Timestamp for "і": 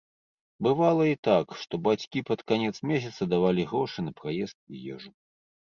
1.09-1.17, 4.77-4.85